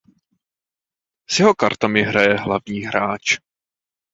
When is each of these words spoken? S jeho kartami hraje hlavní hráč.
S 1.29 1.39
jeho 1.39 1.55
kartami 1.55 2.01
hraje 2.03 2.37
hlavní 2.37 2.79
hráč. 2.81 3.37